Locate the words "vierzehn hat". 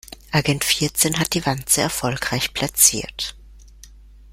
0.63-1.35